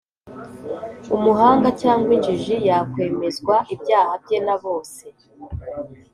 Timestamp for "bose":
4.63-5.03